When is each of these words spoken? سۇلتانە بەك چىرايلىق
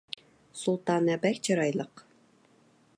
سۇلتانە 0.61 1.19
بەك 1.27 1.39
چىرايلىق 1.49 2.05